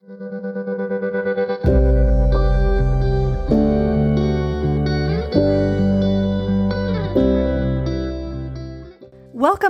[0.00, 0.14] Welcome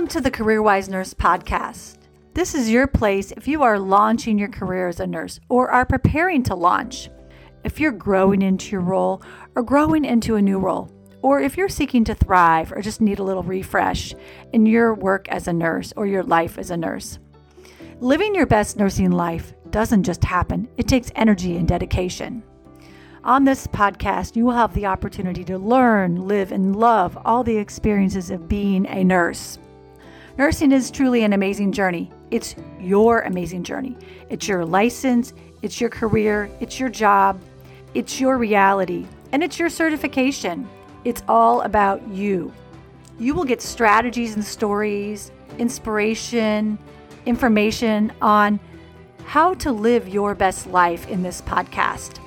[0.09, 1.97] to the CareerWise Nurse Podcast.
[2.35, 5.83] This is your place if you are launching your career as a nurse or are
[5.83, 7.09] preparing to launch,
[7.63, 9.23] if you're growing into your role
[9.55, 10.91] or growing into a new role,
[11.23, 14.13] or if you're seeking to thrive or just need a little refresh
[14.53, 17.17] in your work as a nurse or your life as a nurse.
[17.99, 22.43] Living your best nursing life doesn't just happen, it takes energy and dedication.
[23.23, 27.57] On this podcast, you will have the opportunity to learn, live, and love all the
[27.57, 29.59] experiences of being a nurse.
[30.37, 32.09] Nursing is truly an amazing journey.
[32.31, 33.97] It's your amazing journey.
[34.29, 37.41] It's your license, it's your career, it's your job,
[37.93, 40.67] it's your reality, and it's your certification.
[41.03, 42.53] It's all about you.
[43.19, 46.77] You will get strategies and stories, inspiration,
[47.25, 48.61] information on
[49.29, 52.17] how to live your best life in this podcast.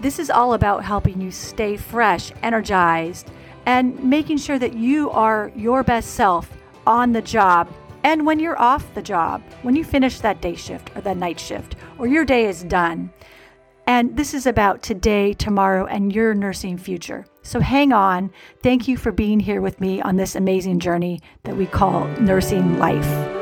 [0.00, 3.30] This is all about helping you stay fresh, energized,
[3.66, 7.68] and making sure that you are your best self on the job
[8.02, 11.38] and when you're off the job, when you finish that day shift or that night
[11.38, 13.12] shift, or your day is done.
[13.86, 17.26] And this is about today, tomorrow, and your nursing future.
[17.42, 18.32] So hang on.
[18.62, 22.78] Thank you for being here with me on this amazing journey that we call nursing
[22.78, 23.39] life.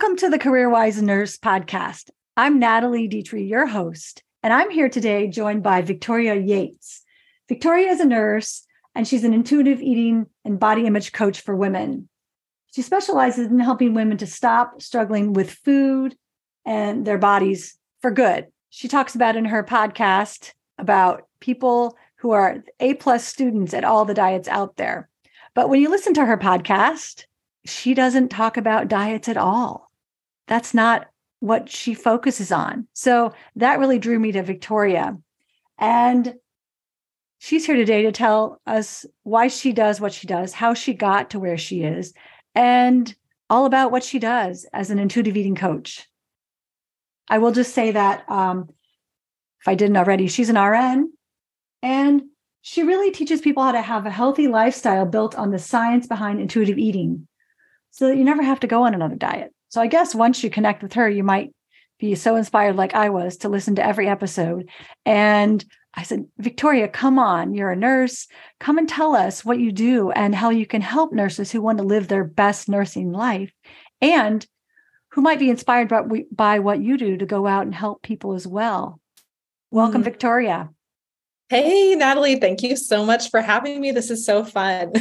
[0.00, 2.10] Welcome to the CareerWise Nurse podcast.
[2.36, 7.02] I'm Natalie D'Itri, your host, and I'm here today joined by Victoria Yates.
[7.48, 12.08] Victoria is a nurse and she's an intuitive eating and body image coach for women.
[12.72, 16.14] She specializes in helping women to stop struggling with food
[16.64, 18.46] and their bodies for good.
[18.70, 24.04] She talks about in her podcast about people who are A plus students at all
[24.04, 25.08] the diets out there.
[25.56, 27.24] But when you listen to her podcast,
[27.64, 29.87] she doesn't talk about diets at all.
[30.48, 31.06] That's not
[31.40, 32.88] what she focuses on.
[32.94, 35.16] So that really drew me to Victoria.
[35.78, 36.34] And
[37.38, 41.30] she's here today to tell us why she does what she does, how she got
[41.30, 42.12] to where she is,
[42.54, 43.14] and
[43.48, 46.06] all about what she does as an intuitive eating coach.
[47.28, 48.68] I will just say that um,
[49.60, 51.12] if I didn't already, she's an RN
[51.82, 52.22] and
[52.62, 56.40] she really teaches people how to have a healthy lifestyle built on the science behind
[56.40, 57.28] intuitive eating
[57.90, 59.52] so that you never have to go on another diet.
[59.68, 61.52] So I guess once you connect with her, you might
[61.98, 64.68] be so inspired like I was to listen to every episode.
[65.04, 65.64] And
[65.94, 68.28] I said, Victoria, come on, you're a nurse.
[68.60, 71.78] Come and tell us what you do and how you can help nurses who want
[71.78, 73.52] to live their best nursing life
[74.00, 74.46] and
[75.10, 78.34] who might be inspired by, by what you do to go out and help people
[78.34, 79.00] as well.
[79.70, 80.04] Welcome, mm.
[80.04, 80.70] Victoria.
[81.48, 82.36] Hey, Natalie.
[82.36, 83.90] Thank you so much for having me.
[83.90, 84.92] This is so fun.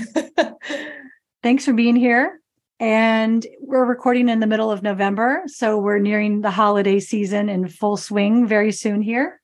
[1.43, 2.41] Thanks for being here.
[2.79, 5.43] And we're recording in the middle of November.
[5.47, 9.41] So we're nearing the holiday season in full swing very soon here.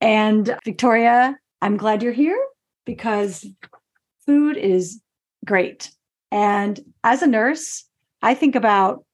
[0.00, 2.38] And Victoria, I'm glad you're here
[2.84, 3.44] because
[4.26, 5.00] food is
[5.44, 5.90] great.
[6.30, 7.84] And as a nurse,
[8.22, 9.04] I think about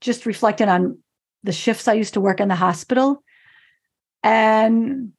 [0.00, 0.98] just reflecting on
[1.42, 3.22] the shifts I used to work in the hospital.
[4.22, 5.12] And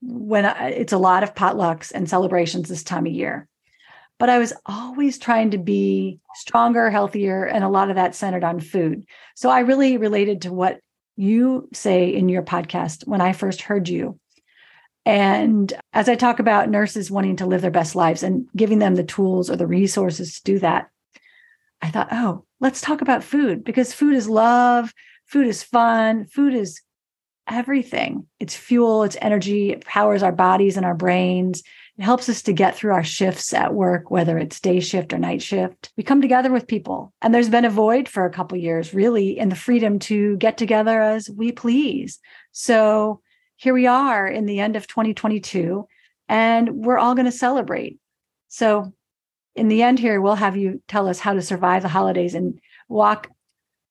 [0.00, 3.48] when I, it's a lot of potlucks and celebrations this time of year
[4.18, 8.44] but I was always trying to be stronger, healthier, and a lot of that centered
[8.44, 9.04] on food.
[9.36, 10.80] So I really related to what
[11.16, 14.18] you say in your podcast when I first heard you.
[15.04, 18.94] And as I talk about nurses wanting to live their best lives and giving them
[18.94, 20.88] the tools or the resources to do that,
[21.80, 24.92] I thought, oh, let's talk about food because food is love,
[25.26, 26.82] food is fun, food is
[27.48, 28.26] everything.
[28.38, 31.62] It's fuel, it's energy, it powers our bodies and our brains.
[31.98, 35.18] It helps us to get through our shifts at work, whether it's day shift or
[35.18, 35.90] night shift.
[35.96, 37.12] We come together with people.
[37.20, 40.56] And there's been a void for a couple years, really, in the freedom to get
[40.56, 42.20] together as we please.
[42.52, 43.20] So
[43.56, 45.88] here we are in the end of 2022,
[46.28, 47.98] and we're all going to celebrate.
[48.46, 48.92] So
[49.56, 52.60] in the end here, we'll have you tell us how to survive the holidays and
[52.88, 53.28] walk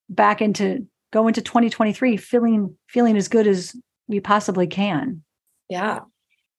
[0.10, 3.76] back into go into 2023 feeling feeling as good as
[4.08, 5.24] we possibly can.
[5.70, 6.00] Yeah.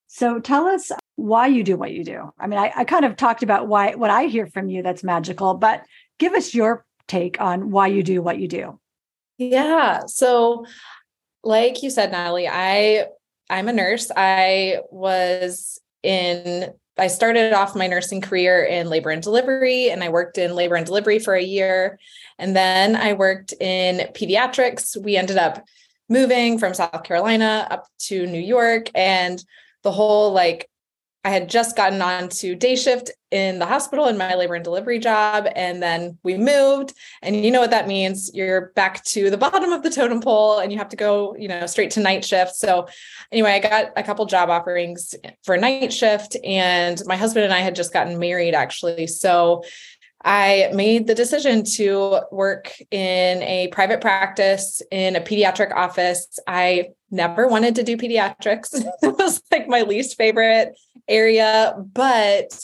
[0.08, 2.32] So tell us why you do what you do.
[2.38, 5.02] I mean, I, I kind of talked about why what I hear from you that's
[5.02, 5.82] magical, but
[6.20, 8.78] give us your take on why you do what you do.
[9.36, 10.06] Yeah.
[10.06, 10.64] So
[11.42, 13.06] like you said, Natalie, I
[13.50, 14.12] I'm a nurse.
[14.16, 20.10] I was in I started off my nursing career in labor and delivery, and I
[20.10, 21.98] worked in labor and delivery for a year.
[22.38, 24.96] And then I worked in pediatrics.
[25.02, 25.64] We ended up
[26.08, 29.44] moving from South Carolina up to New York, and
[29.82, 30.68] the whole like
[31.24, 34.64] I had just gotten on to day shift in the hospital in my labor and
[34.64, 35.46] delivery job.
[35.54, 36.94] And then we moved.
[37.22, 38.30] And you know what that means?
[38.32, 41.48] You're back to the bottom of the totem pole and you have to go, you
[41.48, 42.54] know, straight to night shift.
[42.54, 42.86] So
[43.32, 46.36] anyway, I got a couple job offerings for night shift.
[46.44, 49.08] And my husband and I had just gotten married actually.
[49.08, 49.62] So
[50.24, 56.40] I made the decision to work in a private practice in a pediatric office.
[56.46, 58.74] I never wanted to do pediatrics.
[59.02, 60.76] it was like my least favorite
[61.08, 62.58] area, but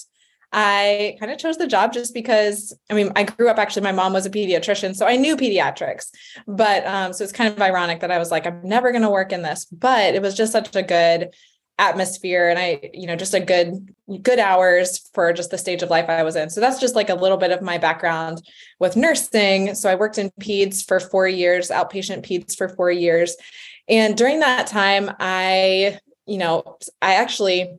[0.52, 3.92] I kind of chose the job just because I mean, I grew up actually, my
[3.92, 6.06] mom was a pediatrician, so I knew pediatrics.
[6.46, 9.10] But um, so it's kind of ironic that I was like, I'm never going to
[9.10, 11.30] work in this, but it was just such a good
[11.78, 13.92] atmosphere and I, you know, just a good,
[14.22, 16.48] good hours for just the stage of life I was in.
[16.50, 18.40] So that's just like a little bit of my background
[18.78, 19.74] with nursing.
[19.74, 23.36] So I worked in peds for four years, outpatient peds for four years.
[23.88, 27.76] And during that time, I, you know, I actually,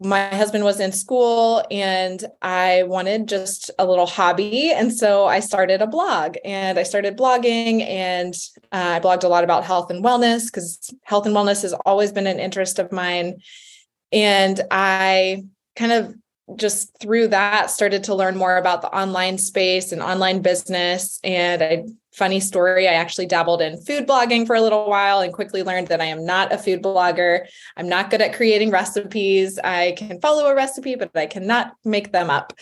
[0.00, 4.72] my husband was in school and I wanted just a little hobby.
[4.72, 8.34] And so I started a blog and I started blogging and
[8.72, 12.12] uh, I blogged a lot about health and wellness because health and wellness has always
[12.12, 13.40] been an interest of mine.
[14.10, 15.44] And I
[15.76, 16.14] kind of
[16.56, 21.62] just through that started to learn more about the online space and online business and
[21.62, 25.62] I funny story I actually dabbled in food blogging for a little while and quickly
[25.62, 27.46] learned that I am not a food blogger.
[27.76, 29.58] I'm not good at creating recipes.
[29.62, 32.52] I can follow a recipe but I cannot make them up.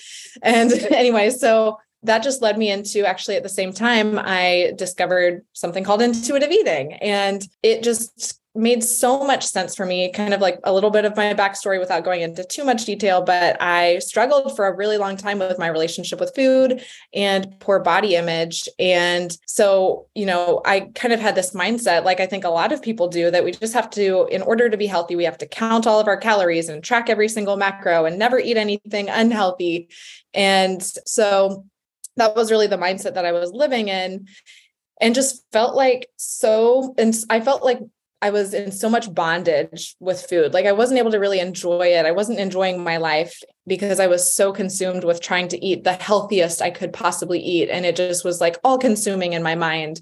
[0.43, 5.44] And anyway, so that just led me into actually at the same time I discovered
[5.52, 10.40] something called intuitive eating and it just made so much sense for me, kind of
[10.40, 13.22] like a little bit of my backstory without going into too much detail.
[13.22, 16.82] But I struggled for a really long time with my relationship with food
[17.14, 18.69] and poor body image.
[18.78, 22.72] And so, you know, I kind of had this mindset, like I think a lot
[22.72, 25.38] of people do, that we just have to, in order to be healthy, we have
[25.38, 29.08] to count all of our calories and track every single macro and never eat anything
[29.08, 29.88] unhealthy.
[30.34, 31.64] And so,
[32.16, 34.26] that was really the mindset that I was living in
[35.00, 37.78] and just felt like so and I felt like
[38.20, 40.53] I was in so much bondage with food.
[40.53, 42.05] Like I wasn't able to really enjoy it.
[42.05, 45.93] I wasn't enjoying my life because I was so consumed with trying to eat the
[45.93, 47.69] healthiest I could possibly eat.
[47.70, 50.00] And it just was like all consuming in my mind.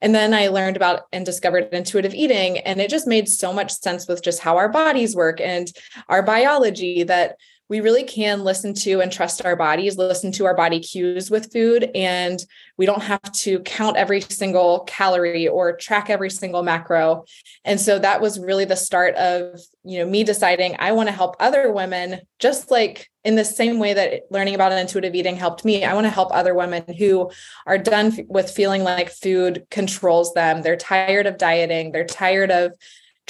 [0.00, 2.58] And then I learned about and discovered intuitive eating.
[2.58, 5.70] And it just made so much sense with just how our bodies work and
[6.08, 7.36] our biology that
[7.70, 11.52] we really can listen to and trust our bodies, listen to our body cues with
[11.52, 11.88] food.
[11.94, 12.44] And
[12.76, 17.24] we don't have to count every single calorie or track every single macro.
[17.64, 21.14] And so that was really the start of, you know, me deciding I want to
[21.14, 25.64] help other women, just like in the same way that learning about intuitive eating helped
[25.64, 25.84] me.
[25.84, 27.30] I want to help other women who
[27.66, 30.62] are done with feeling like food controls them.
[30.62, 31.92] They're tired of dieting.
[31.92, 32.74] They're tired of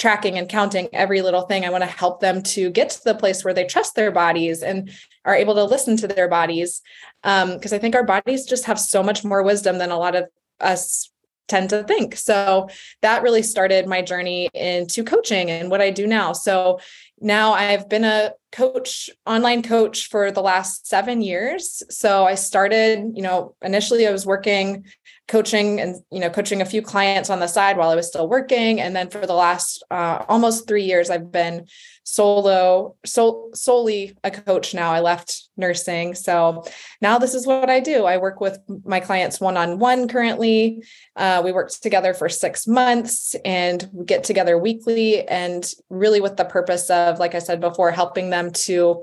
[0.01, 1.63] tracking and counting every little thing.
[1.63, 4.63] I want to help them to get to the place where they trust their bodies
[4.63, 4.89] and
[5.25, 6.81] are able to listen to their bodies.
[7.21, 10.15] Because um, I think our bodies just have so much more wisdom than a lot
[10.15, 10.25] of
[10.59, 11.11] us
[11.47, 12.15] tend to think.
[12.15, 12.67] So
[13.03, 16.33] that really started my journey into coaching and what I do now.
[16.33, 16.79] So
[17.19, 21.83] now I've been a coach, online coach for the last seven years.
[21.91, 24.85] So I started, you know, initially I was working
[25.31, 28.27] coaching and you know coaching a few clients on the side while i was still
[28.27, 28.81] working.
[28.81, 31.67] And then for the last uh, almost three years i've been
[32.03, 34.91] solo so solely a coach now.
[34.91, 36.15] I left nursing.
[36.15, 36.65] So
[36.99, 38.03] now this is what i do.
[38.03, 40.83] I work with my clients one-on-one currently.
[41.15, 45.25] Uh, we worked together for six months and we get together weekly.
[45.29, 49.01] And really with the purpose of like i said before helping them to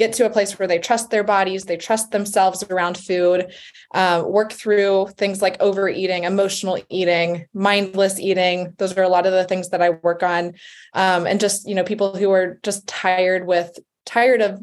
[0.00, 3.52] get to a place where they trust their bodies, they trust themselves around food,
[3.92, 8.72] uh, work through things like overeating, emotional eating, mindless eating.
[8.78, 10.54] Those are a lot of the things that I work on.
[10.94, 14.58] Um, and just, you know, people who are just tired with, tired of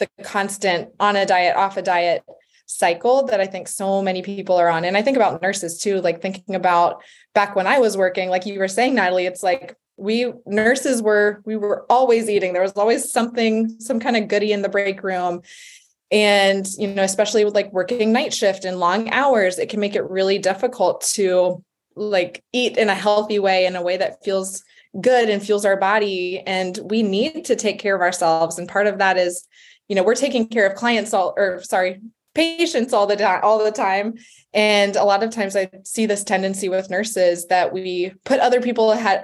[0.00, 2.24] the constant on a diet, off a diet
[2.66, 4.84] cycle that I think so many people are on.
[4.84, 8.44] And I think about nurses too, like thinking about back when I was working, like
[8.44, 12.52] you were saying, Natalie, it's like we nurses were we were always eating.
[12.52, 15.42] There was always something some kind of goodie in the break room.
[16.10, 19.94] And you know especially with like working night shift and long hours it can make
[19.94, 21.62] it really difficult to
[21.94, 24.64] like eat in a healthy way in a way that feels
[25.00, 26.42] good and fuels our body.
[26.46, 28.58] And we need to take care of ourselves.
[28.58, 29.46] And part of that is
[29.88, 32.00] you know we're taking care of clients all or sorry
[32.34, 34.14] patients all the time all the time.
[34.52, 38.62] And a lot of times i see this tendency with nurses that we put other
[38.62, 39.20] people ahead,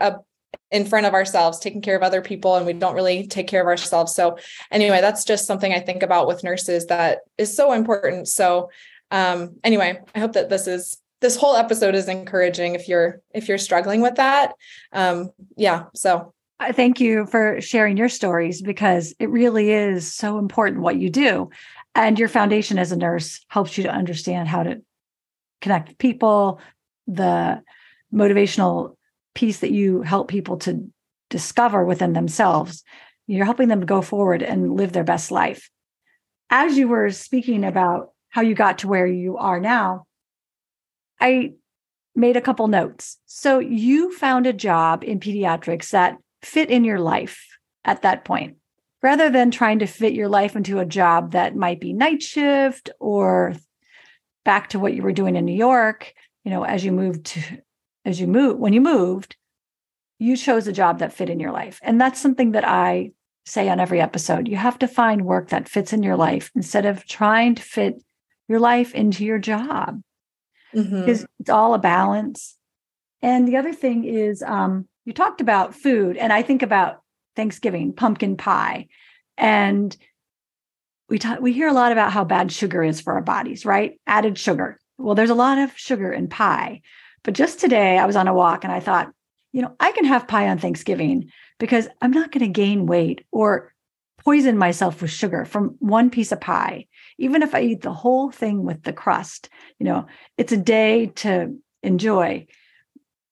[0.71, 3.61] in front of ourselves, taking care of other people, and we don't really take care
[3.61, 4.15] of ourselves.
[4.15, 4.39] So,
[4.71, 8.29] anyway, that's just something I think about with nurses that is so important.
[8.29, 8.71] So,
[9.11, 13.49] um, anyway, I hope that this is this whole episode is encouraging if you're if
[13.49, 14.55] you're struggling with that.
[14.93, 15.85] Um, yeah.
[15.95, 16.35] So,
[16.73, 21.51] thank you for sharing your stories because it really is so important what you do,
[21.95, 24.83] and your foundation as a nurse helps you to understand how to
[25.61, 26.61] connect people,
[27.07, 27.63] the
[28.13, 28.96] motivational
[29.37, 30.91] piece that you help people to
[31.31, 32.83] discover within themselves.
[33.29, 35.71] You're helping them go forward and live their best life.
[36.51, 40.07] As you were speaking about how you got to where you are now,
[41.21, 41.53] I
[42.15, 43.19] made a couple notes.
[43.27, 47.47] So you found a job in pediatrics that fit in your life
[47.85, 48.57] at that point,
[49.03, 52.91] rather than trying to fit your life into a job that might be night shift
[53.01, 53.55] or
[54.45, 56.15] back to what you were doing in New York,
[56.45, 57.41] you know, as you moved to
[58.07, 59.37] as you move when you moved
[60.19, 61.79] you chose a job that fit in your life.
[61.83, 63.13] And that's something that i
[63.45, 64.49] say on every episode.
[64.49, 68.03] You have to find work that fits in your life instead of trying to fit
[68.49, 70.03] your life into your job.
[70.75, 71.01] Mm-hmm.
[71.01, 72.57] because it's all a balance.
[73.23, 77.03] And the other thing is um, you talked about food and i think about
[77.37, 78.89] thanksgiving pumpkin pie.
[79.39, 79.97] And
[81.09, 83.99] we talk, we hear a lot about how bad sugar is for our bodies right?
[84.07, 84.81] Added sugar.
[84.99, 86.83] Well there's a lot of sugar in pie
[87.27, 89.11] but just today, I was on a walk and I thought,
[89.51, 93.27] you know, I can have pie on Thanksgiving because I'm not going to gain weight
[93.33, 93.75] or
[94.25, 96.87] poison myself with sugar from one piece of pie.
[97.19, 99.49] Even if I eat the whole thing with the crust,
[99.81, 100.07] you know,
[100.39, 102.47] it's a day to enjoy.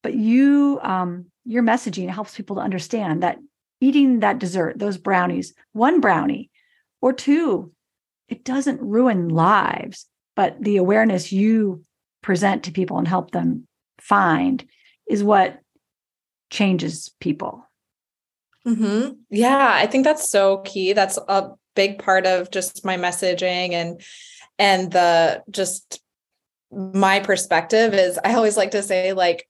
[0.02, 3.38] But you, um, your messaging helps people to understand that
[3.80, 6.50] eating that dessert, those brownies, one brownie
[7.00, 7.70] or two,
[8.28, 11.84] it doesn't ruin lives, but the awareness you
[12.22, 13.68] present to people and help them
[14.04, 14.64] find
[15.08, 15.58] is what
[16.50, 17.66] changes people.
[18.66, 19.12] Mm-hmm.
[19.30, 20.92] Yeah, I think that's so key.
[20.92, 24.00] That's a big part of just my messaging and
[24.58, 26.00] and the just
[26.70, 29.48] my perspective is I always like to say like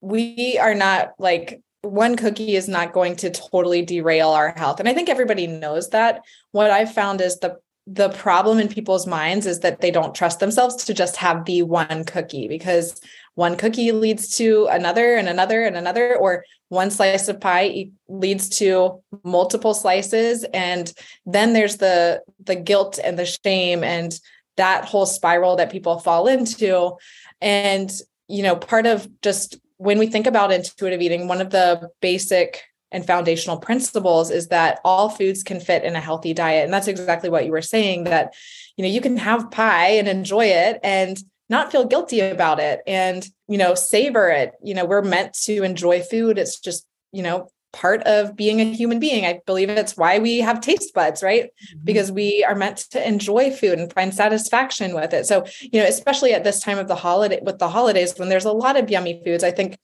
[0.00, 4.88] we are not like one cookie is not going to totally derail our health and
[4.88, 6.22] I think everybody knows that.
[6.50, 7.58] What I've found is the
[7.90, 11.62] the problem in people's minds is that they don't trust themselves to just have the
[11.62, 13.00] one cookie because
[13.34, 18.48] one cookie leads to another and another and another or one slice of pie leads
[18.58, 20.44] to multiple slices.
[20.52, 20.92] And
[21.24, 24.18] then there's the the guilt and the shame and
[24.56, 26.96] that whole spiral that people fall into.
[27.40, 27.90] And
[28.26, 32.64] you know part of just when we think about intuitive eating one of the basic
[32.90, 36.64] and foundational principles is that all foods can fit in a healthy diet.
[36.64, 38.34] And that's exactly what you were saying that
[38.76, 41.18] you know you can have pie and enjoy it and
[41.50, 44.52] not feel guilty about it and you know savor it.
[44.62, 46.38] You know we're meant to enjoy food.
[46.38, 49.26] It's just you know part of being a human being.
[49.26, 51.44] I believe it's why we have taste buds right?
[51.44, 51.84] Mm-hmm.
[51.84, 55.26] because we are meant to enjoy food and find satisfaction with it.
[55.26, 58.46] So you know especially at this time of the holiday with the holidays when there's
[58.46, 59.78] a lot of yummy foods i think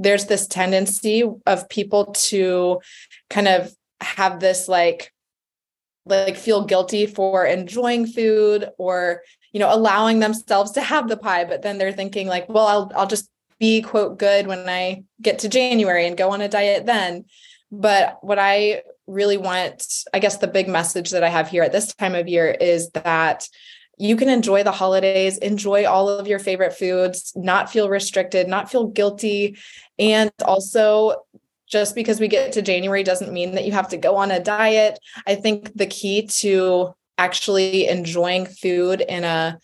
[0.00, 2.80] there's this tendency of people to
[3.28, 5.12] kind of have this like
[6.06, 11.44] like feel guilty for enjoying food or you know allowing themselves to have the pie
[11.44, 13.28] but then they're thinking like well I'll I'll just
[13.58, 17.26] be quote good when I get to January and go on a diet then.
[17.70, 21.72] But what I really want I guess the big message that I have here at
[21.72, 23.46] this time of year is that
[24.00, 28.70] you can enjoy the holidays, enjoy all of your favorite foods, not feel restricted, not
[28.70, 29.58] feel guilty.
[29.98, 31.16] And also,
[31.68, 34.40] just because we get to January doesn't mean that you have to go on a
[34.40, 34.98] diet.
[35.26, 39.58] I think the key to actually enjoying food in a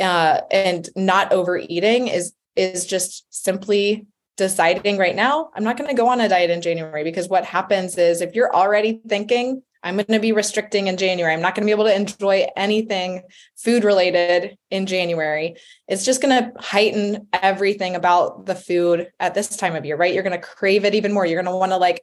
[0.00, 4.06] uh, and not overeating is is just simply
[4.36, 7.44] deciding right now I'm not going to go on a diet in January because what
[7.44, 11.32] happens is if you're already thinking I'm going to be restricting in January.
[11.32, 13.22] I'm not going to be able to enjoy anything
[13.56, 15.56] food related in January.
[15.86, 20.12] It's just going to heighten everything about the food at this time of year, right?
[20.12, 21.24] You're going to crave it even more.
[21.24, 22.02] You're going to want to like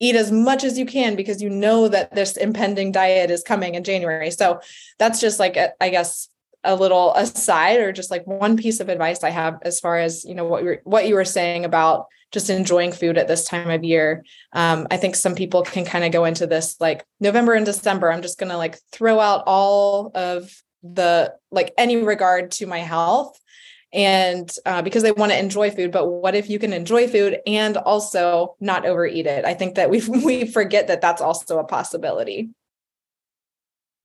[0.00, 3.76] eat as much as you can because you know that this impending diet is coming
[3.76, 4.30] in January.
[4.32, 4.60] So
[4.98, 6.28] that's just like, I guess,
[6.64, 10.24] a little aside or just like one piece of advice I have as far as,
[10.24, 13.44] you know, what you were, what you were saying about just enjoying food at this
[13.44, 14.24] time of year.
[14.52, 18.10] Um, I think some people can kind of go into this like November and December.
[18.10, 20.50] I'm just to like throw out all of
[20.82, 23.38] the like any regard to my health
[23.92, 27.38] and uh, because they want to enjoy food but what if you can enjoy food
[27.46, 31.64] and also not overeat it i think that we we forget that that's also a
[31.64, 32.50] possibility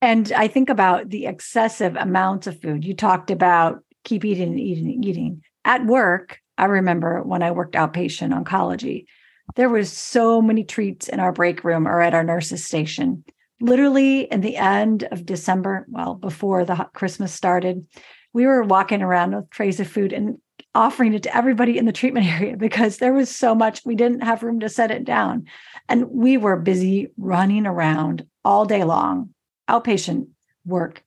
[0.00, 4.60] and i think about the excessive amounts of food you talked about keep eating and
[4.60, 9.06] eating and eating at work I remember when I worked outpatient oncology,
[9.54, 13.24] there was so many treats in our break room or at our nurses station.
[13.60, 17.86] Literally in the end of December, well, before the Christmas started,
[18.32, 20.38] we were walking around with trays of food and
[20.74, 24.20] offering it to everybody in the treatment area because there was so much we didn't
[24.20, 25.46] have room to set it down.
[25.88, 29.30] And we were busy running around all day long.
[29.68, 30.28] Outpatient
[30.64, 31.02] work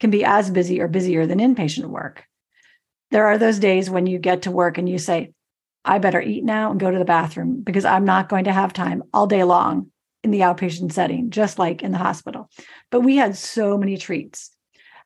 [0.00, 2.24] can be as busy or busier than inpatient work.
[3.10, 5.32] There are those days when you get to work and you say,
[5.84, 8.72] I better eat now and go to the bathroom because I'm not going to have
[8.72, 9.90] time all day long
[10.24, 12.50] in the outpatient setting, just like in the hospital.
[12.90, 14.50] But we had so many treats.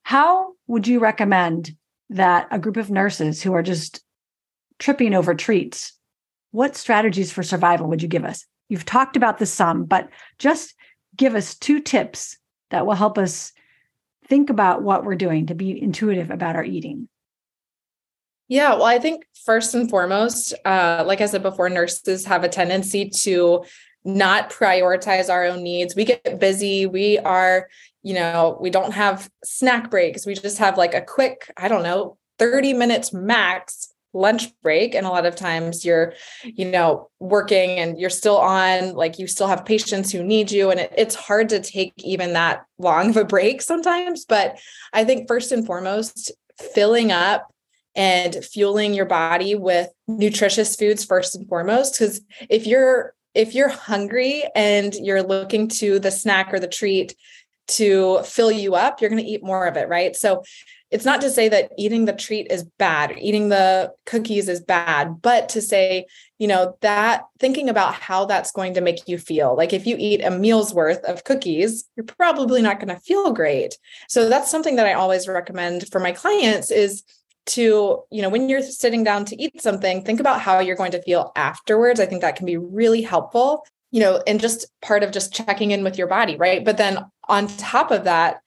[0.02, 1.76] How would you recommend
[2.08, 4.02] that a group of nurses who are just
[4.78, 5.92] tripping over treats,
[6.52, 8.46] what strategies for survival would you give us?
[8.70, 10.74] You've talked about the some, but just
[11.14, 12.38] give us two tips
[12.70, 13.52] that will help us
[14.26, 17.08] think about what we're doing to be intuitive about our eating.
[18.48, 22.48] Yeah, well, I think first and foremost, uh, like I said before, nurses have a
[22.48, 23.64] tendency to
[24.04, 25.94] not prioritize our own needs.
[25.94, 26.86] We get busy.
[26.86, 27.68] We are,
[28.02, 30.26] you know, we don't have snack breaks.
[30.26, 35.06] We just have like a quick, I don't know, 30 minutes max lunch break and
[35.06, 36.12] a lot of times you're
[36.44, 40.70] you know working and you're still on like you still have patients who need you
[40.70, 44.58] and it, it's hard to take even that long of a break sometimes but
[44.92, 46.32] i think first and foremost
[46.74, 47.54] filling up
[47.94, 53.68] and fueling your body with nutritious foods first and foremost because if you're if you're
[53.68, 57.14] hungry and you're looking to the snack or the treat
[57.66, 60.16] to fill you up you're going to eat more of it right?
[60.16, 60.42] So
[60.90, 65.20] it's not to say that eating the treat is bad eating the cookies is bad
[65.22, 66.06] but to say
[66.40, 69.54] you know that thinking about how that's going to make you feel.
[69.54, 73.32] Like if you eat a meal's worth of cookies you're probably not going to feel
[73.32, 73.78] great.
[74.08, 77.04] So that's something that i always recommend for my clients is
[77.46, 80.92] to you know when you're sitting down to eat something think about how you're going
[80.92, 82.00] to feel afterwards.
[82.00, 85.72] I think that can be really helpful you know and just part of just checking
[85.72, 86.64] in with your body right?
[86.64, 88.40] But then on top of that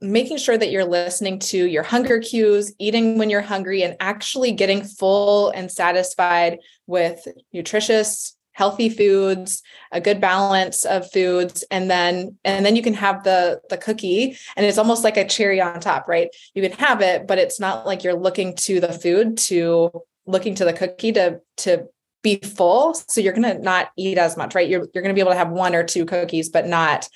[0.00, 4.52] making sure that you're listening to your hunger cues eating when you're hungry and actually
[4.52, 12.36] getting full and satisfied with nutritious healthy foods a good balance of foods and then
[12.44, 15.80] and then you can have the the cookie and it's almost like a cherry on
[15.80, 16.28] top right?
[16.54, 19.90] You can have it but it's not like you're looking to the food to
[20.26, 21.88] looking to the cookie to to
[22.22, 22.94] be full.
[22.94, 24.68] So you're going to not eat as much right?
[24.68, 27.08] You're you're going to be able to have one or two cookies but not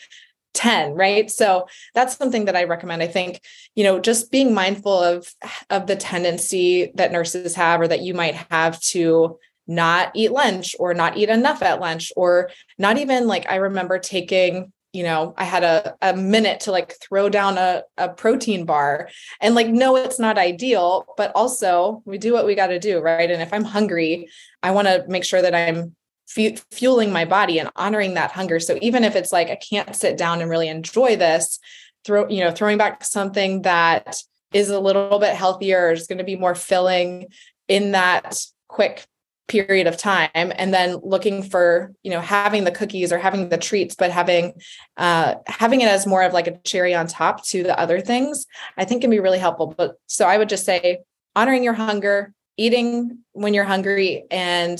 [0.58, 1.30] 10 right?
[1.30, 3.02] So that's something that i recommend.
[3.02, 3.40] I think
[3.74, 5.32] you know just being mindful of
[5.70, 10.74] of the tendency that nurses have or that you might have to not eat lunch
[10.78, 15.34] or not eat enough at lunch or not even like I remember taking you know
[15.36, 19.68] i had a, a minute to like throw down a, a protein bar and like
[19.68, 23.30] no it's not ideal but also we do what we got to do right?
[23.30, 24.28] And if i'm hungry
[24.62, 25.94] i want to make sure that i'm
[26.28, 28.60] fueling my body and honoring that hunger.
[28.60, 31.58] So even if it's like i can't sit down and really enjoy this
[32.04, 36.24] throw you know throwing back something that is a little bit healthier is going to
[36.24, 37.26] be more filling
[37.66, 39.04] in that quick
[39.46, 43.56] period of time and then looking for you know having the cookies or having the
[43.56, 44.52] treats but having
[44.98, 48.44] uh having it as more of like a cherry on top to the other things
[48.76, 49.74] i think can be really helpful.
[49.76, 50.98] But so i would just say
[51.34, 54.78] honoring your hunger eating when you're hungry and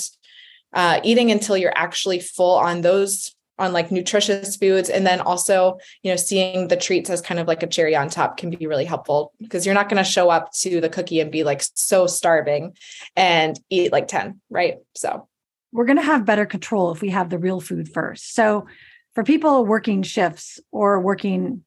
[0.73, 4.89] uh, eating until you're actually full on those on like nutritious foods.
[4.89, 8.09] And then also you know seeing the treats as kind of like a cherry on
[8.09, 11.21] top can be really helpful because you're not going to show up to the cookie
[11.21, 12.77] and be like so starving
[13.17, 14.77] and eat like 10 right?
[14.95, 15.29] So.
[15.71, 18.35] We're going to have better control if we have the real food first.
[18.35, 18.67] So
[19.15, 21.63] for people working shifts or working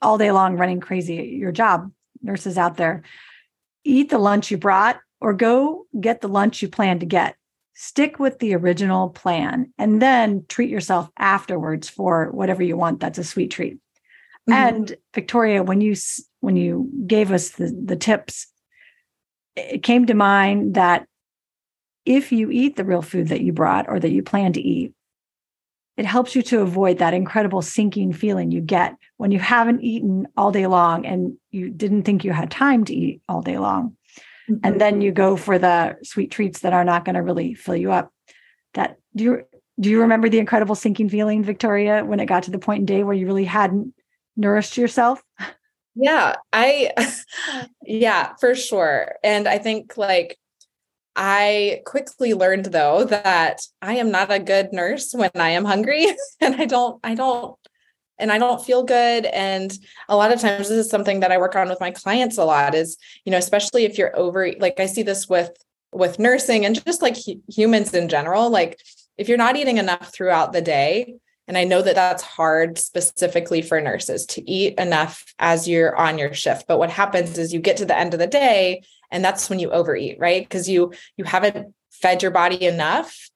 [0.00, 1.90] all day long running crazy at your job
[2.22, 3.02] nurses out there
[3.84, 7.36] eat the lunch you brought or go get the lunch you plan to get
[7.74, 13.18] stick with the original plan and then treat yourself afterwards for whatever you want that's
[13.18, 14.52] a sweet treat mm-hmm.
[14.52, 15.94] and victoria when you
[16.40, 18.46] when you gave us the, the tips
[19.56, 21.06] it came to mind that
[22.04, 24.92] if you eat the real food that you brought or that you plan to eat
[25.96, 30.26] it helps you to avoid that incredible sinking feeling you get when you haven't eaten
[30.36, 33.96] all day long and you didn't think you had time to eat all day long
[34.62, 37.76] and then you go for the sweet treats that are not going to really fill
[37.76, 38.12] you up.
[38.74, 39.42] That do you
[39.78, 42.86] do you remember the incredible sinking feeling victoria when it got to the point in
[42.86, 43.94] day where you really hadn't
[44.36, 45.22] nourished yourself?
[45.94, 46.90] Yeah i
[47.84, 49.16] yeah for sure.
[49.24, 50.38] And i think like
[51.16, 56.06] I quickly learned though that I am not a good nurse when I am hungry
[56.40, 57.56] and I don't I don't
[58.20, 59.26] and I don't feel good.
[59.26, 59.76] And
[60.08, 62.44] a lot of times this is something that I work on with my clients a
[62.44, 65.50] lot is, you know, especially if you're over, like I see this with
[65.92, 67.16] with nursing and just like
[67.48, 68.80] humans in general, like
[69.18, 71.14] if you're not eating enough throughout the day,
[71.48, 76.16] and I know that that's hard specifically for nurses to eat enough as you're on
[76.16, 76.68] your shift.
[76.68, 79.58] But what happens is you get to the end of the day and that's when
[79.58, 80.44] you overeat, right?
[80.44, 83.29] Because you you haven't fed your body enough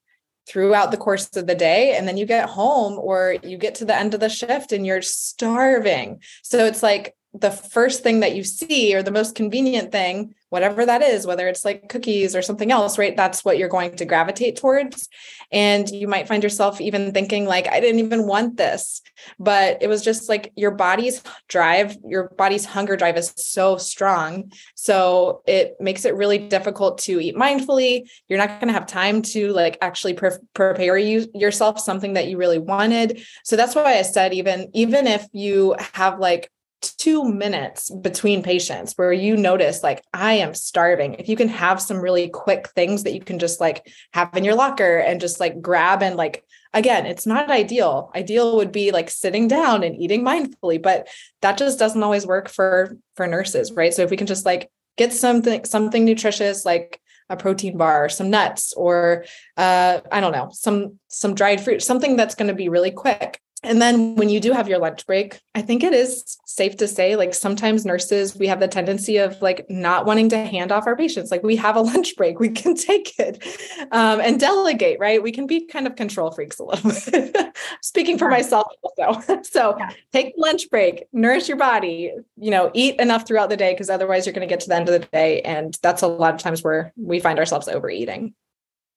[0.47, 3.85] throughout the course of the day and then you get home or you get to
[3.85, 6.21] the end of the shift and you're starving.
[6.43, 10.87] So it's like the first thing that you see or the most convenient thing whatever
[10.87, 14.05] that is whether it's like cookies or something else right that's what you're going to
[14.05, 15.09] gravitate towards.
[15.51, 19.03] And you might find yourself even thinking like i didn't even want this.
[19.39, 24.53] But it was just like your body's drive your body's hunger drive is so strong.
[24.77, 28.09] So it makes it really difficult to eat mindfully.
[28.29, 32.29] You're not going to have time to like actually pre- prepare you yourself something that
[32.29, 33.23] you really wanted.
[33.43, 36.51] So that's why i said even even if you have like
[36.93, 41.15] two minutes between patients where you notice like i am starving.
[41.15, 44.45] If you can have some really quick things that you can just like have in
[44.45, 48.11] your locker and just like grab and like again it's not ideal.
[48.15, 51.09] Ideal would be like sitting down and eating mindfully but
[51.43, 53.95] that just doesn't always work for for nurses right?
[53.95, 58.29] So if we can just like get something something nutritious like a protein bar some
[58.29, 59.25] nuts or
[59.57, 63.41] uh i don't know some some dried fruit something that's going to be really quick
[63.65, 66.87] and then when you do have your lunch break, I think it is safe to
[66.87, 70.87] say, like sometimes nurses, we have the tendency of like not wanting to hand off
[70.87, 71.31] our patients.
[71.31, 73.43] Like we have a lunch break, we can take it
[73.91, 75.23] um, and delegate, right?
[75.23, 77.57] We can be kind of control freaks a little bit.
[77.83, 79.43] Speaking for myself also.
[79.43, 79.91] so yeah.
[80.13, 84.27] take lunch break, nourish your body, you know, eat enough throughout the day because otherwise
[84.27, 85.41] you're going to get to the end of the day.
[85.43, 88.35] And that's a lot of times where we find ourselves overeating.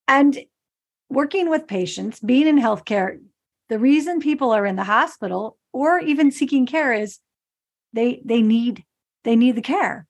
[0.06, 0.38] And
[1.10, 3.18] working with patients, being in healthcare,
[3.68, 7.18] the reason people are in the hospital or even seeking care is
[7.92, 8.84] they they need
[9.24, 10.06] they need the care.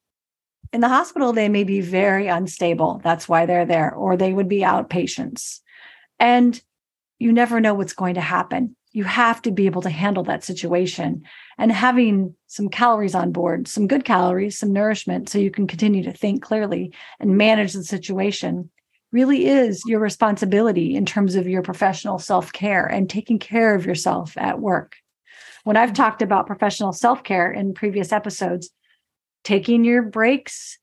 [0.73, 3.01] In the hospital they may be very unstable.
[3.03, 3.93] That's why they're there.
[3.95, 5.61] Or they would be outpatients.
[6.19, 6.61] And
[7.19, 8.77] you never know what's going to happen.
[8.93, 11.23] You have to be able to handle that situation.
[11.59, 16.05] And having some calories on board some good calories some nourishment so you can continue
[16.05, 18.71] to think clearly and manage the situation
[19.13, 23.87] really is your responsibility in terms of your professional self care and taking care of
[23.87, 24.97] yourself at work.
[25.65, 28.71] When I've talked about professional self care in previous episodes,
[29.45, 30.79] taking your breaks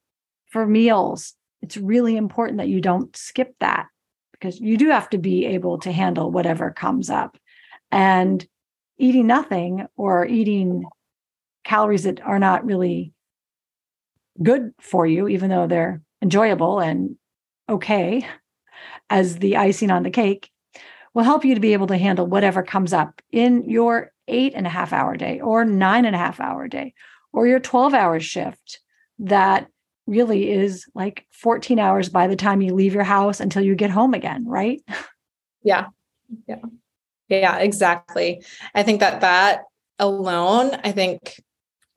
[0.50, 3.86] for meals, it's really important that you don't skip that
[4.32, 7.38] because you do have to be able to handle whatever comes up.
[7.90, 8.46] And
[8.98, 10.84] eating nothing or eating
[11.64, 13.12] calories that are not really
[14.42, 17.16] good for you, even though they're enjoyable and
[17.68, 18.26] okay
[19.10, 20.50] as the icing on the cake
[21.14, 24.66] will help you to be able to handle whatever comes up in your eight and
[24.66, 26.92] a half hour day or nine and a half hour day
[27.32, 28.80] or your 12 hour shift
[29.18, 29.68] that
[30.06, 33.90] really is like 14 hours by the time you leave your house until you get
[33.90, 34.82] home again, right?
[35.62, 35.86] Yeah.
[36.46, 36.60] Yeah.
[37.28, 38.44] Yeah, exactly.
[38.74, 39.62] I think that that
[39.98, 41.40] alone, I think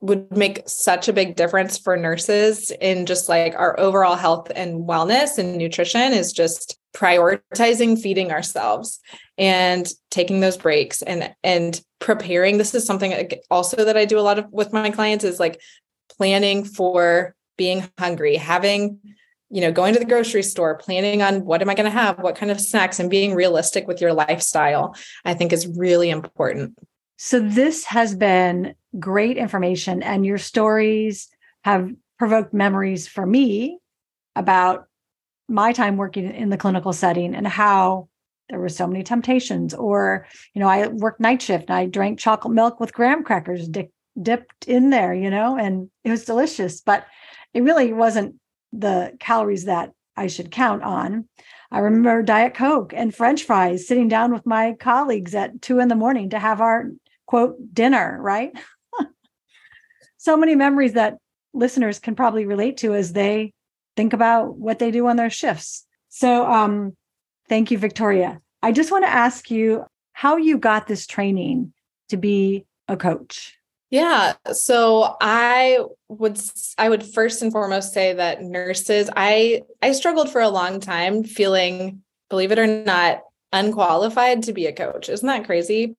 [0.02, 4.88] would make such a big difference for nurses in just like our overall health and
[4.88, 9.00] wellness and nutrition is just prioritizing feeding ourselves
[9.38, 12.58] and taking those breaks and and preparing.
[12.58, 15.60] This is something also that I do a lot of with my clients is like
[16.18, 19.00] planning for being hungry having
[19.50, 22.18] you know going to the grocery store planning on what am i going to have
[22.20, 26.78] what kind of snacks and being realistic with your lifestyle i think is really important
[27.22, 31.28] so this has been great information, and your stories
[31.66, 33.78] have provoked memories for me
[34.38, 34.86] about
[35.50, 38.08] my time working in the clinical setting and how
[38.48, 39.74] there were so many temptations.
[39.74, 43.68] Or, you know, I worked night shift and I drank chocolate milk with graham crackers
[43.68, 43.90] di-
[44.22, 47.06] dipped in there, you know, and it was delicious, but
[47.54, 48.36] it really wasn't
[48.72, 51.28] the calories that I should count on.
[51.70, 55.90] I remember Diet Coke and French fries sitting down with my colleagues at two in
[55.90, 56.86] the morning to have our
[57.30, 58.52] quote dinner, right?
[60.18, 61.20] so many memories that
[61.54, 63.54] listeners can probably relate to as they
[63.96, 65.86] think about what they do on their shifts.
[66.10, 66.98] So um
[67.48, 68.42] thank you Victoria.
[68.64, 71.72] I just want to ask you how you got this training
[72.10, 73.56] to be a coach.
[73.92, 76.42] Yeah, so I would
[76.80, 81.24] I would first and foremost say that nurses I I struggled for a long time
[81.24, 85.10] feeling believe it or not unqualified to be a coach.
[85.10, 85.96] Isn't that crazy?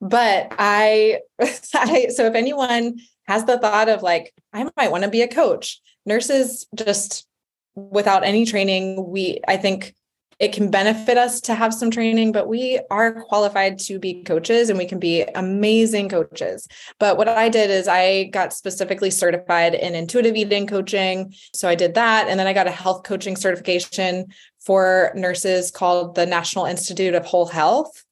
[0.00, 5.10] But I, I so if anyone has the thought of like, I might want to
[5.10, 7.26] be a coach, nurses just
[7.74, 9.94] without any training, we I think
[10.38, 14.68] it can benefit us to have some training, but we are qualified to be coaches
[14.68, 16.66] and we can be amazing coaches.
[16.98, 21.34] But what I did is I got specifically certified in intuitive eating coaching.
[21.54, 22.28] So I did that.
[22.28, 24.26] And then I got a health coaching certification
[24.64, 28.04] for nurses called the National Institute of Whole Health.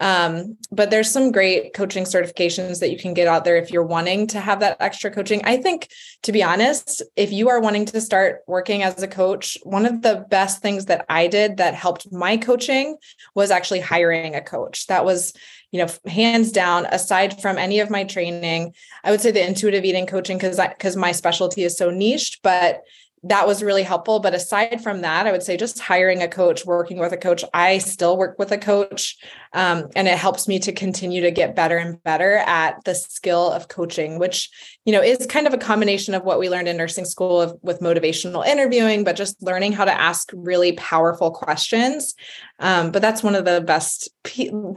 [0.00, 3.82] Um, but there's some great coaching certifications that you can get out there if you're
[3.82, 5.40] wanting to have that extra coaching.
[5.44, 5.88] I think,
[6.22, 10.02] to be honest, if you are wanting to start working as a coach, one of
[10.02, 12.96] the best things that I did that helped my coaching
[13.34, 14.86] was actually hiring a coach.
[14.86, 15.32] That was,
[15.72, 19.84] you know, hands down, aside from any of my training, I would say the intuitive
[19.84, 22.82] eating coaching because because my specialty is so niched, but
[23.24, 24.20] that was really helpful.
[24.20, 27.44] But aside from that, I would say just hiring a coach, working with a coach.
[27.52, 29.16] I still work with a coach,
[29.52, 33.50] um, and it helps me to continue to get better and better at the skill
[33.50, 34.50] of coaching, which
[34.84, 37.58] you know is kind of a combination of what we learned in nursing school of,
[37.62, 42.14] with motivational interviewing, but just learning how to ask really powerful questions.
[42.58, 44.10] Um, but that's one of the best,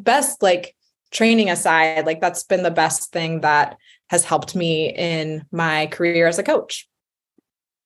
[0.02, 0.76] best like
[1.12, 3.78] training aside, like that's been the best thing that
[4.10, 6.88] has helped me in my career as a coach.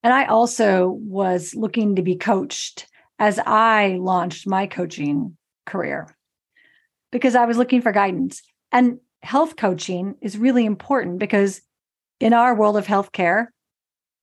[0.05, 2.85] And I also was looking to be coached
[3.17, 6.15] as I launched my coaching career
[7.11, 8.43] because I was looking for guidance.
[8.71, 11.59] And health coaching is really important because
[12.19, 13.47] in our world of healthcare,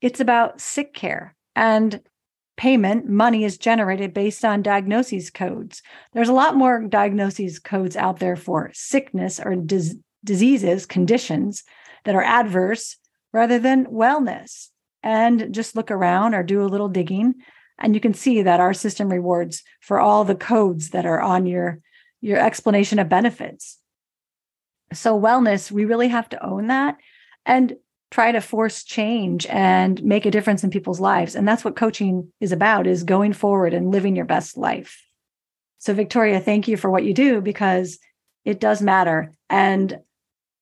[0.01, 2.01] it's about sick care and
[2.57, 3.09] payment.
[3.09, 5.83] Money is generated based on diagnoses codes.
[6.13, 11.65] There's a lot more diagnoses codes out there for sickness or dis- diseases, conditions
[12.05, 12.99] that are adverse
[13.33, 14.69] rather than wellness
[15.03, 17.35] and just look around or do a little digging.
[17.79, 21.47] And you can see that our system rewards for all the codes that are on
[21.47, 21.81] your
[22.21, 23.79] your explanation of benefits.
[24.93, 26.97] So wellness we really have to own that
[27.45, 27.75] and
[28.13, 31.35] try to force change and make a difference in people's lives.
[31.35, 35.03] And that's what coaching is about is going forward and living your best life.
[35.79, 37.99] So victoria thank you for what you do because
[38.45, 39.33] it does matter.
[39.51, 39.99] And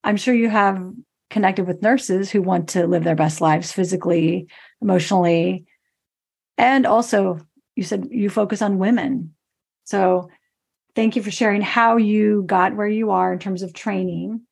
[0.03, 0.83] i'm sure you have
[1.31, 4.49] connected with nurses who want to live their best lives physically,
[4.83, 5.65] emotionally.
[6.59, 7.39] And also,
[7.77, 9.35] you said you focus on women.
[9.85, 10.29] So,
[10.95, 14.43] thank you for sharing how you got where you are in terms of training.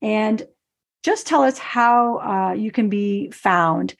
[0.00, 0.42] And
[1.04, 3.94] just tell us how uh, you can be found.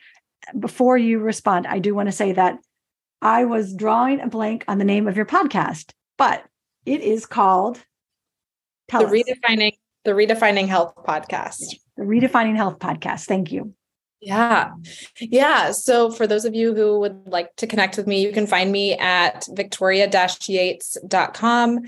[0.58, 2.58] Before you respond, I do want to say that
[3.20, 6.44] I was drawing a blank on the name of your podcast, but
[6.84, 7.80] it is called
[8.88, 9.10] the us.
[9.10, 9.72] redefining
[10.04, 13.26] the redefining health podcast the Redefining Health podcast.
[13.26, 13.74] Thank you.
[14.20, 14.70] Yeah.
[15.18, 15.72] Yeah.
[15.72, 18.70] So for those of you who would like to connect with me, you can find
[18.70, 21.80] me at victoria-yates.com.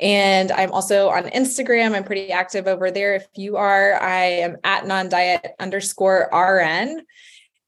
[0.00, 1.94] And I'm also on Instagram.
[1.94, 3.16] I'm pretty active over there.
[3.16, 7.02] If you are, I am at non-diet underscore RN.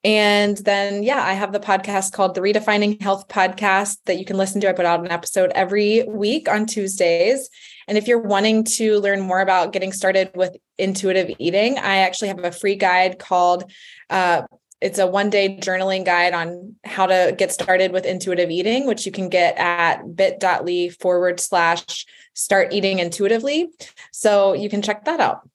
[0.05, 4.39] And then, yeah, I have the podcast called the Redefining Health Podcast that you can
[4.39, 4.71] listen to.
[4.71, 7.51] I put out an episode every week on Tuesdays.
[7.89, 12.29] And if you're wanting to learn more about getting started with intuitive eating, I actually
[12.29, 13.71] have a free guide called
[14.11, 14.43] uh,
[14.85, 19.07] it's a one day journaling guide on how to get started with intuitive eating, which
[19.07, 23.71] you can get at bit.ly forward slash start eating intuitively.
[24.13, 25.49] So you can check that out.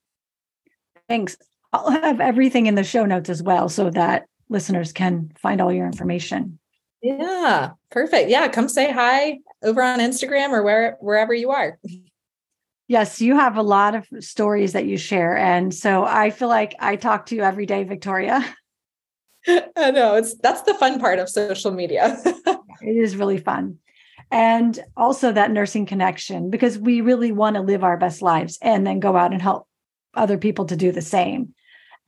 [1.08, 1.38] Thanks.
[1.71, 5.71] I'll have everything in the show notes as well so that listeners can find all
[5.71, 6.58] your information.
[7.03, 8.32] Yeah, perfect.
[8.32, 11.77] Yeah, come say hi over on Instagram or where wherever you are.
[12.89, 15.38] Yes, you have a lot of stories that you share.
[15.38, 18.43] And so I feel like I talk to you every day, Victoria.
[19.47, 22.17] I know it's that's the fun part of social media.
[22.25, 23.78] it is really fun.
[24.32, 28.88] And also that nursing connection, because we really want to live our best lives and
[28.88, 29.67] then go out and help
[30.15, 31.54] other people to do the same.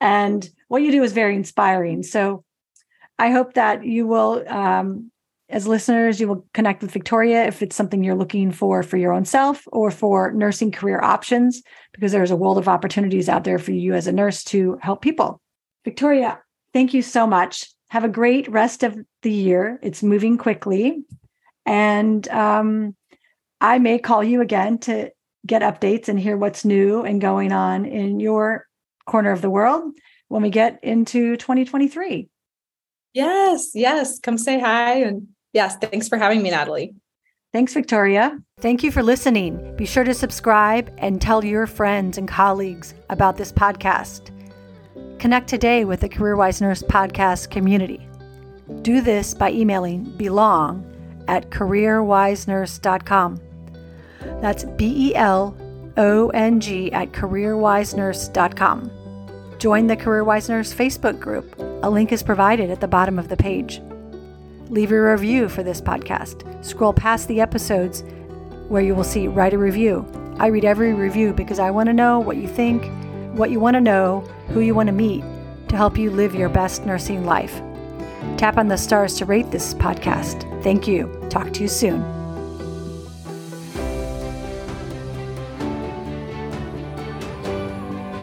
[0.00, 2.02] And what you do is very inspiring.
[2.02, 2.42] So
[3.20, 5.11] I hope that you will um,
[5.52, 9.12] as listeners, you will connect with Victoria if it's something you're looking for for your
[9.12, 11.62] own self or for nursing career options,
[11.92, 15.02] because there's a world of opportunities out there for you as a nurse to help
[15.02, 15.40] people.
[15.84, 16.40] Victoria,
[16.72, 17.68] thank you so much.
[17.90, 19.78] Have a great rest of the year.
[19.82, 21.04] It's moving quickly.
[21.66, 22.96] And um,
[23.60, 25.10] I may call you again to
[25.46, 28.66] get updates and hear what's new and going on in your
[29.06, 29.92] corner of the world
[30.28, 32.30] when we get into 2023.
[33.12, 34.18] Yes, yes.
[34.18, 36.94] Come say hi and Yes, thanks for having me, Natalie.
[37.52, 38.38] Thanks, Victoria.
[38.60, 39.76] Thank you for listening.
[39.76, 44.30] Be sure to subscribe and tell your friends and colleagues about this podcast.
[45.18, 48.08] Connect today with the CareerWise Nurse podcast community.
[48.80, 50.88] Do this by emailing belong
[51.28, 53.40] at careerwisenurse.com.
[54.40, 55.56] That's B E L
[55.98, 58.90] O N G at careerwisenurse.com.
[59.58, 61.54] Join the CareerWise Nurse Facebook group.
[61.82, 63.82] A link is provided at the bottom of the page.
[64.72, 66.64] Leave a review for this podcast.
[66.64, 68.02] Scroll past the episodes
[68.68, 70.06] where you will see write a review.
[70.38, 72.90] I read every review because I want to know what you think,
[73.36, 75.22] what you want to know, who you want to meet
[75.68, 77.60] to help you live your best nursing life.
[78.38, 80.48] Tap on the stars to rate this podcast.
[80.62, 81.26] Thank you.
[81.28, 82.21] Talk to you soon.